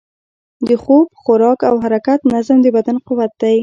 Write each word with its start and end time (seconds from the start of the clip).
د 0.67 0.69
خوب، 0.83 1.05
خوراک 1.21 1.59
او 1.69 1.75
حرکت 1.83 2.19
نظم، 2.33 2.57
د 2.61 2.67
بدن 2.75 2.97
قوت 3.07 3.31
دی. 3.41 3.57